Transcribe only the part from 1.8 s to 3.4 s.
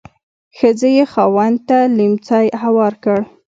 لیهمڅی هوار کړ.